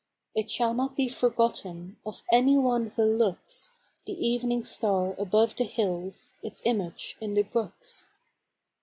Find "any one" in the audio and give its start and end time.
2.31-2.87